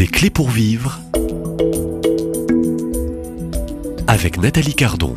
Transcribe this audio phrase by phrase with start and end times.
[0.00, 0.98] Des clés pour vivre
[4.06, 5.14] avec Nathalie Cardon.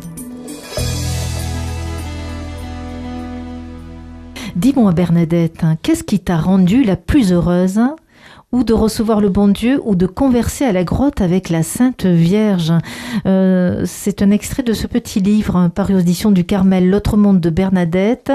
[4.56, 7.80] Dis-moi Bernadette, hein, qu'est-ce qui t'a rendue la plus heureuse?
[8.54, 12.06] Ou de recevoir le bon Dieu, ou de converser à la grotte avec la Sainte
[12.06, 12.72] Vierge.
[13.26, 17.16] Euh, c'est un extrait de ce petit livre hein, paru aux éditions du Carmel, L'autre
[17.16, 18.30] monde de Bernadette.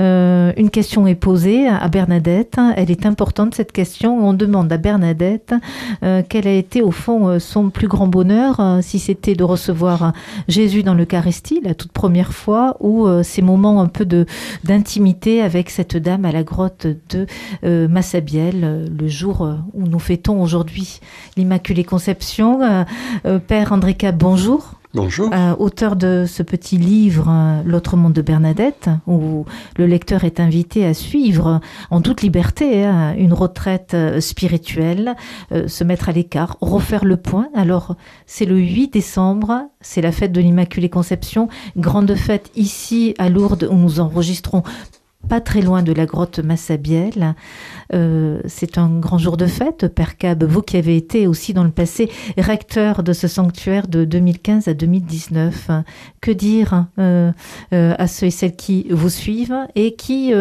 [0.00, 2.58] Euh, une question est posée à Bernadette.
[2.74, 4.26] Elle est importante cette question.
[4.26, 5.54] On demande à Bernadette
[6.02, 10.12] euh, quel a été au fond son plus grand bonheur, si c'était de recevoir
[10.48, 14.04] Jésus dans l'Eucharistie la toute première fois, ou ces moments un peu
[14.64, 21.00] d'intimité avec cette dame à la grotte de Massabielle le jour où nous fêtons aujourd'hui
[21.36, 22.62] l'Immaculée Conception.
[22.62, 22.84] Euh,
[23.26, 24.72] euh, Père André Cap, bonjour.
[24.92, 25.30] Bonjour.
[25.32, 29.44] Euh, auteur de ce petit livre, L'autre monde de Bernadette, où
[29.76, 31.60] le lecteur est invité à suivre
[31.90, 35.14] en toute liberté hein, une retraite spirituelle,
[35.52, 37.50] se mettre à l'écart, refaire le point.
[37.54, 37.94] Alors,
[38.26, 43.68] c'est le 8 décembre, c'est la fête de l'Immaculée Conception, grande fête ici à Lourdes
[43.70, 44.64] où nous enregistrons
[45.28, 47.34] pas très loin de la grotte Massabielle.
[47.92, 51.64] Euh, c'est un grand jour de fête, Père Cab, vous qui avez été aussi dans
[51.64, 55.70] le passé recteur de ce sanctuaire de 2015 à 2019.
[56.20, 57.32] Que dire euh,
[57.72, 60.32] euh, à ceux et celles qui vous suivent et qui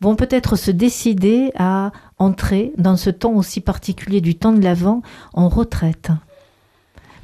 [0.00, 5.02] vont peut-être se décider à entrer dans ce temps aussi particulier du temps de l'Avent
[5.32, 6.10] en retraite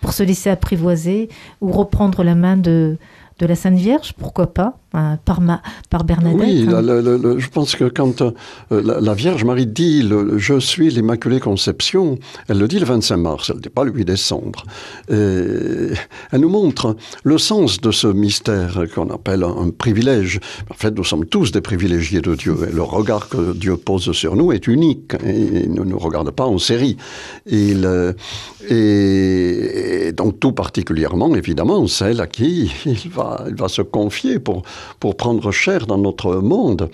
[0.05, 1.31] pour se laisser apprivoiser
[1.63, 2.99] ou reprendre la main de,
[3.41, 4.79] la Sainte Vierge, pourquoi pas
[5.25, 6.41] par, ma, par Bernadette.
[6.41, 7.39] Oui, hein.
[7.39, 8.31] je pense que quand euh,
[8.71, 13.57] la, Vierge Marie dit Je suis l'Immaculée Conception, elle le dit le 25 mars, elle
[13.57, 14.65] ne dit pas le 8 décembre.
[15.09, 15.97] elle
[16.39, 20.41] nous montre le sens de ce mystère qu'on appelle un, privilège.
[20.71, 22.57] En fait, nous sommes tous des privilégiés de Dieu.
[22.69, 25.13] Et le regard que Dieu pose sur nous est unique.
[25.25, 26.97] il ne nous regarde pas en série.
[27.47, 27.87] Il,
[28.71, 34.63] et, donc, tout particulièrement, évidemment, celle à qui il va, il va se confier pour
[35.01, 36.91] pour prendre chair dans notre monde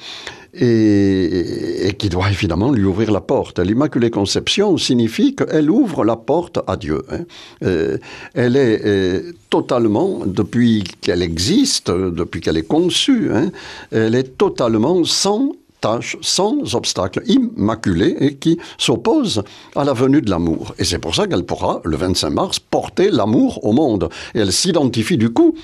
[0.54, 3.58] et, qui doit évidemment lui ouvrir la porte.
[3.58, 7.02] L'Immaculée Conception signifie qu'elle ouvre la porte à Dieu.
[7.10, 7.20] Hein.
[7.62, 7.98] Euh,
[8.34, 13.50] elle est euh, totalement, depuis qu'elle existe, depuis qu'elle est conçue, hein,
[13.92, 19.42] elle est totalement sans tâche, sans obstacle, immaculée, et qui s'oppose
[19.74, 20.74] à la venue de l'amour.
[20.78, 24.10] Et c'est pour ça qu'elle pourra, le 25 mars, porter l'amour au monde.
[24.34, 25.54] Et elle s'identifie du coup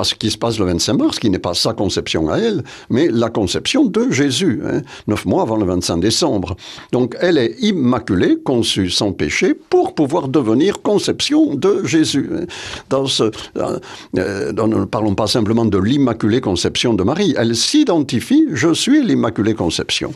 [0.00, 2.62] à ce qui se passe le 25 mars, qui n'est pas sa conception à elle,
[2.88, 6.56] mais la conception de Jésus, hein, neuf mois avant le 25 décembre.
[6.92, 12.30] Donc elle est immaculée, conçue sans péché, pour pouvoir devenir conception de Jésus.
[12.34, 12.46] Hein.
[12.88, 13.78] Dans ce, euh,
[14.12, 20.12] ne parlons pas simplement de l'immaculée conception de Marie, elle s'identifie, je suis l'immaculée conception.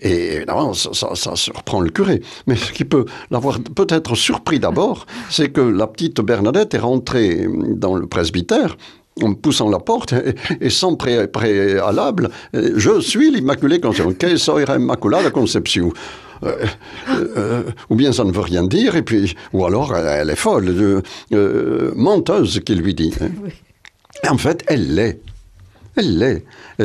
[0.00, 2.22] Et évidemment, ça, ça, surprend le curé.
[2.46, 7.46] Mais ce qui peut l'avoir peut-être surpris d'abord, c'est que la petite Bernadette est rentrée
[7.48, 8.76] dans le presbytère
[9.22, 10.14] en poussant la porte
[10.60, 14.12] et, sans préalable, je suis l'Immaculée Conception.
[14.12, 15.92] Que soy Immaculada Conception?
[16.42, 16.66] Euh,
[17.08, 21.02] euh, ou bien ça ne veut rien dire, et puis, ou alors elle, est folle,
[21.32, 23.14] euh, menteuse qui lui dit.
[23.20, 23.30] Hein.
[24.28, 25.20] En fait, elle l'est.
[25.96, 26.44] Elle l'est.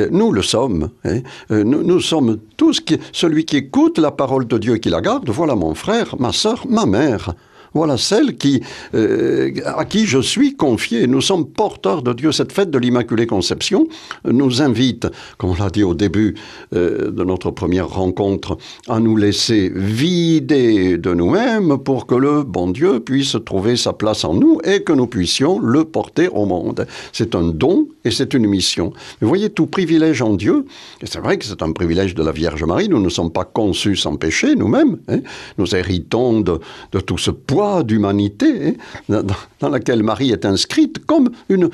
[0.10, 0.92] Nous le sommes.
[1.04, 1.20] Hein.
[1.50, 5.02] Nous, nous, sommes tous qui, celui qui écoute la parole de Dieu et qui la
[5.02, 5.30] garde.
[5.30, 7.34] Voilà mon frère, ma soeur, ma mère.
[7.74, 8.62] Voilà celle qui,
[8.96, 11.08] euh, à qui je suis confié.
[11.08, 12.34] Nous sommes porteurs de Dieu.
[12.34, 13.88] Cette fête de l'Immaculée Conception
[14.26, 16.36] nous invite, comme on l'a dit au début
[16.76, 18.58] euh, de notre première rencontre,
[18.90, 24.26] à nous laisser vider de nous-mêmes pour que le bon Dieu puisse trouver sa place
[24.26, 26.86] en nous et que nous puissions le porter au monde.
[27.14, 28.94] C'est un don et c'est une mission.
[29.22, 30.66] Vous voyez, tout privilège en Dieu,
[31.02, 33.46] et c'est vrai que c'est un privilège de la Vierge Marie, nous ne sommes pas
[33.46, 35.00] conçus sans péché nous-mêmes.
[35.08, 35.20] Hein.
[35.58, 36.60] Nous héritons de,
[36.92, 38.76] de tout ce poids d'humanité
[39.10, 39.24] hein,
[39.60, 41.70] dans, laquelle Marie est inscrite comme une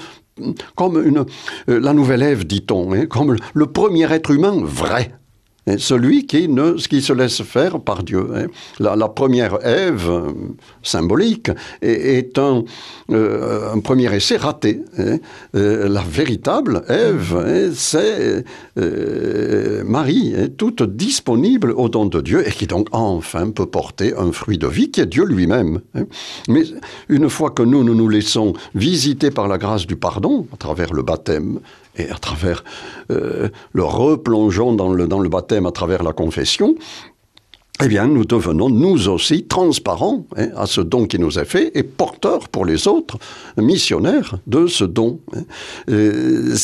[0.75, 1.25] comme une,
[1.67, 5.11] euh, la nouvelle Ève, dit-on, hein, comme le premier être humain vrai
[5.77, 8.27] celui qui, ne, qui se laisse faire par Dieu.
[8.33, 8.45] Hein.
[8.79, 10.31] La, première Ève, euh,
[10.81, 11.51] symbolique,
[11.81, 12.63] est, un,
[13.11, 14.81] euh, un, premier essai raté.
[14.97, 15.17] Hein.
[15.55, 18.43] Euh, la véritable Ève, hein, c'est
[19.85, 24.57] Marie, toute disponible au don de Dieu et qui donc enfin peut porter un fruit
[24.57, 25.81] de vie qui est Dieu lui-même.
[26.47, 26.63] Mais
[27.09, 30.93] une fois que nous, nous nous laissons visiter par la grâce du pardon, à travers
[30.93, 31.59] le baptême,
[31.99, 32.63] et à travers
[33.09, 36.75] le replongeon dans le, dans le baptême, à travers la confession,
[37.83, 41.71] eh bien, nous devenons nous aussi transparents hein, à ce don qui nous est fait
[41.75, 43.19] et porteurs pour les autres,
[43.55, 45.19] missionnaires de ce don.
[45.35, 45.41] Hein.
[45.91, 46.55] Euh,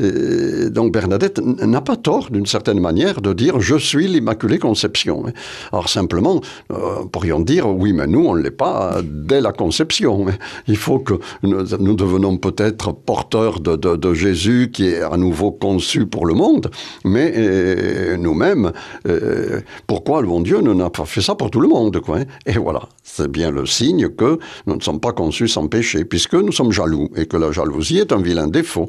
[0.00, 5.24] euh, donc Bernadette n'a pas tort d'une certaine manière de dire je suis l'Immaculée Conception.
[5.72, 6.42] Alors simplement,
[6.72, 10.26] euh, pourrions dire oui, mais nous on ne l'est pas dès la conception.
[10.68, 16.04] Il faut que nous, nous devenons peut-être porteurs de, Jésus qui est à nouveau conçu
[16.04, 16.70] pour le monde,
[17.04, 18.72] mais euh, nous-mêmes,
[19.86, 22.00] pourquoi le bon Dieu n'a pas fait ça pour tout le monde.
[22.00, 22.24] Quoi, hein.
[22.44, 26.34] Et voilà, c'est bien le signe que nous ne sommes pas conçus sans péché, puisque
[26.34, 28.88] nous sommes jaloux, et que la jalousie est un vilain défaut.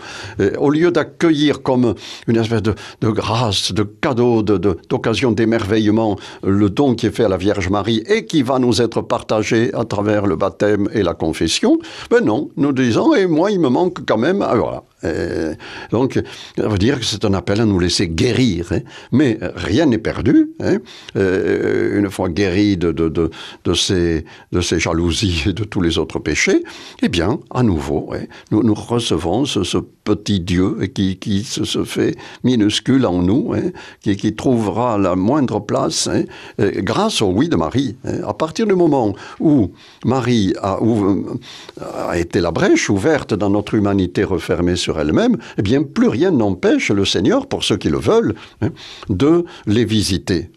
[0.57, 1.93] Au lieu d'accueillir comme
[2.25, 7.25] une espèce de, de grâce, de cadeau, d'occasion de, d'émerveillement, le don qui est fait
[7.25, 11.03] à la Vierge Marie et qui va nous être partagé à travers le baptême et
[11.03, 11.77] la confession,
[12.09, 15.53] ben non, nous disons, et moi il me manque quand même, ah, voilà, euh,
[15.91, 16.19] donc,
[16.57, 18.71] ça veut dire que c'est un appel à nous laisser guérir.
[18.71, 18.81] Hein.
[19.11, 20.51] Mais rien n'est perdu.
[20.59, 20.77] Hein.
[21.15, 22.93] Euh, une fois guéri de,
[23.73, 26.63] ces, de jalousies et de tous les autres péchés,
[27.01, 28.13] eh bien, à nouveau,
[28.51, 33.71] nous, recevons ce, petit Dieu qui, se, fait minuscule en nous, hein,
[34.01, 36.09] qui, trouvera la moindre place
[36.59, 37.97] euh, grâce au oui de Marie.
[38.25, 39.71] À partir du moment où
[40.05, 40.79] Marie a,
[42.07, 46.31] a été la brèche ouverte dans notre humanité refermée sur elle-même, eh bien, plus rien
[46.31, 48.69] n'empêche le Seigneur, pour ceux qui le veulent, hein,
[49.09, 50.49] de les visiter.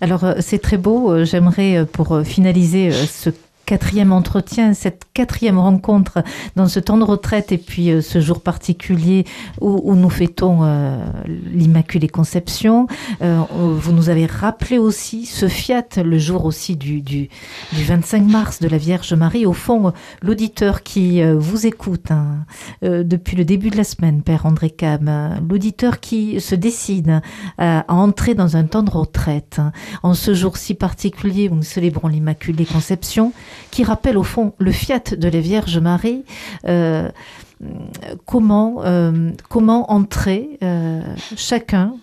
[0.00, 1.10] Alors, euh, c'est très beau.
[1.10, 3.30] Euh, j'aimerais, euh, pour finaliser ce
[3.66, 6.22] quatrième entretien, cette quatrième rencontre
[6.56, 9.24] dans ce temps de retraite et puis euh, ce jour particulier
[9.60, 12.86] où, nous fêtons euh, l'Immaculée Conception.
[13.22, 17.28] Euh, vous nous avez rappelé aussi ce fiat, le jour aussi du, du,
[17.72, 19.46] du 25 mars de la Vierge Marie.
[19.46, 19.92] Au fond,
[20.22, 22.44] l'auditeur qui vous écoute hein,
[22.82, 27.20] depuis le début de la semaine, Père André Cam, l'auditeur qui se décide
[27.58, 29.72] à, à, entrer dans un temps de retraite, hein,
[30.02, 33.32] en ce jour si particulier où nous célébrons l'Immaculée Conception,
[33.70, 36.24] qui rappelle au fond le fiat de la Vierge Marie.
[36.66, 41.00] Euh, comment euh, comment entrer euh,
[41.36, 41.94] chacun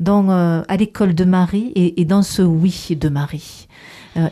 [0.00, 3.68] dans à l'école de Marie et, et dans ce oui de Marie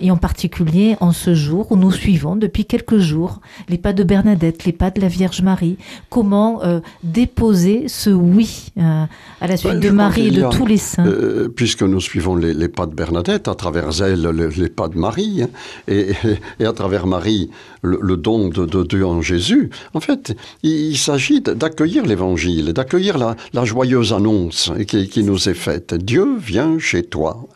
[0.00, 4.04] et en particulier en ce jour où nous suivons depuis quelques jours les pas de
[4.04, 5.78] Bernadette, les pas de la Vierge Marie,
[6.10, 9.04] comment euh, déposer ce oui euh,
[9.40, 11.06] à la suite ben, de Marie et de a, tous les saints?
[11.06, 14.88] Euh, puisque nous suivons les, les pas de Bernadette, à travers elle les, les pas
[14.88, 15.48] de Marie, hein,
[15.88, 16.12] et,
[16.58, 17.50] et, à travers Marie
[17.82, 22.74] le, le don de, de Dieu en Jésus, en fait, il, il s'agit d'accueillir l'évangile,
[22.74, 25.94] d'accueillir la, la joyeuse annonce qui, qui nous est faite.
[25.94, 27.46] Dieu vient chez toi.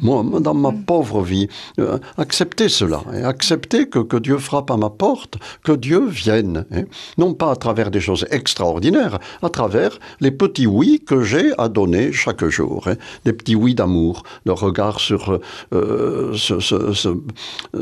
[0.00, 1.48] Moi, dans ma pauvre vie,
[1.78, 6.64] euh, accepter cela et accepter que, que Dieu frappe à ma porte, que Dieu vienne,
[6.72, 6.84] hein,
[7.18, 11.68] non pas à travers des choses extraordinaires, à travers les petits oui que j'ai à
[11.68, 15.40] donner chaque jour, hein, des petits oui d'amour, de regard sur
[15.72, 17.08] euh, ce, ce, ce,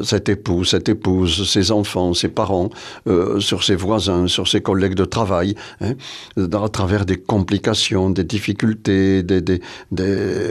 [0.03, 2.71] cet époux, cette épouse, ses enfants, ses parents,
[3.07, 5.95] euh, sur ses voisins, sur ses collègues de travail, hein,
[6.37, 9.61] à travers des complications, des difficultés, des,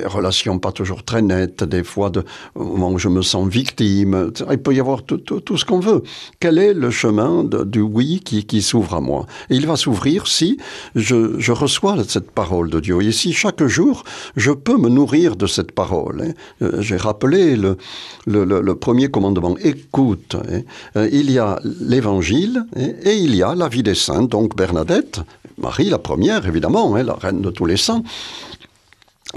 [0.06, 2.24] relations pas toujours très nettes, des fois de,
[2.56, 4.32] au moment je me sens victime.
[4.52, 6.04] Il peut y avoir tout, ce qu'on veut.
[6.42, 9.26] Quel est le chemin du oui qui, s'ouvre à moi?
[9.50, 10.58] Et il va s'ouvrir si
[10.94, 13.02] je, reçois cette parole de Dieu.
[13.02, 14.04] Et si chaque jour,
[14.36, 16.22] je peux me nourrir de cette parole.
[16.22, 16.34] Hein.
[16.62, 19.56] Euh, j'ai rappelé le, premier commandement.
[19.62, 20.36] Écoute.
[20.36, 20.62] Hein.
[20.98, 24.24] Euh, il y a l'évangile hein, et il y a la vie des saints.
[24.24, 25.22] Donc Bernadette,
[25.58, 28.04] Marie la première, évidemment, la reine de tous les saints.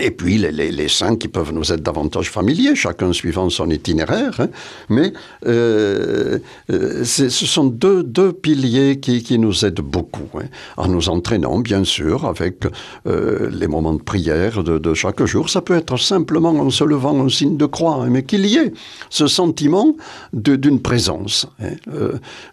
[0.01, 3.69] Et puis les, les, les saints qui peuvent nous être davantage familiers, chacun suivant son
[3.71, 4.41] itinéraire.
[4.41, 4.49] Hein.
[4.89, 5.13] Mais
[5.47, 6.39] euh,
[6.71, 11.59] euh, ce sont deux, deux piliers qui, qui nous aident beaucoup, hein, en nous entraînant,
[11.59, 12.67] bien sûr, avec
[13.07, 15.51] euh, les moments de prière de, chaque jour.
[15.51, 18.57] Ça peut être simplement en se levant un signe de croix, hein, mais qu'il y
[18.57, 18.73] ait
[19.11, 19.95] ce sentiment
[20.33, 21.47] d'une présence.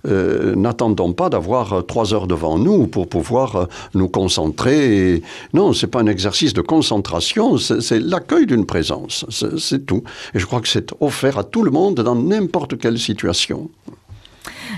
[0.05, 5.13] N'attendons pas d'avoir trois heures devant nous pour pouvoir nous concentrer.
[5.13, 5.21] Et...
[5.53, 10.03] Non, c'est pas un exercice de concentration c'est l'accueil d'une présence, c'est tout.
[10.33, 13.69] Et je crois que c'est offert à tout le monde dans n'importe quelle situation.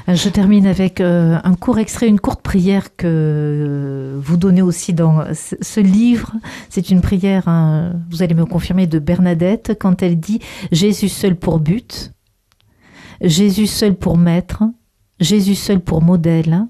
[0.07, 4.93] Je termine avec euh, un court extrait, une courte prière que euh, vous donnez aussi
[4.93, 6.33] dans ce livre.
[6.69, 10.39] C'est une prière, hein, vous allez me confirmer, de Bernadette quand elle dit
[10.71, 12.11] Jésus seul pour but,
[13.21, 14.63] Jésus seul pour maître,
[15.19, 16.65] Jésus seul pour modèle,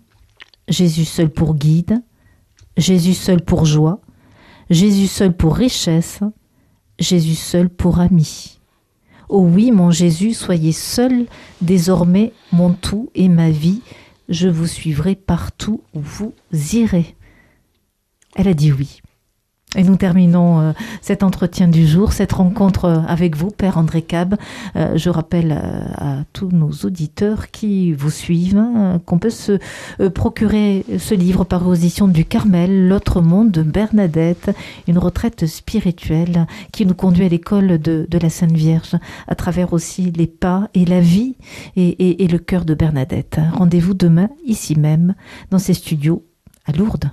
[0.67, 2.01] Jésus seul pour guide,
[2.77, 4.01] Jésus seul pour joie,
[4.69, 6.19] Jésus seul pour richesse,
[6.99, 8.59] Jésus seul pour ami.
[9.27, 11.25] Oh oui, mon Jésus, soyez seul
[11.61, 13.81] désormais mon tout et ma vie,
[14.27, 16.33] je vous suivrai partout où vous
[16.73, 17.15] irez.
[18.35, 19.01] Elle a dit oui.
[19.75, 20.71] Et nous terminons euh,
[21.01, 24.35] cet entretien du jour, cette rencontre euh, avec vous, Père André Cab.
[24.75, 29.59] Euh, je rappelle à tous nos auditeurs qui vous suivent hein, qu'on peut se
[30.09, 31.75] procurer ce livre par aux
[32.07, 34.51] du Carmel, L'autre monde de Bernadette,
[34.87, 38.95] une retraite spirituelle qui nous conduit à l'école de, la Sainte Vierge,
[39.27, 41.35] à travers aussi les pas et la vie
[41.75, 43.39] et, et le cœur de Bernadette.
[43.53, 45.15] Rendez-vous demain, ici même,
[45.51, 46.23] dans ces studios
[46.65, 47.11] à Lourdes.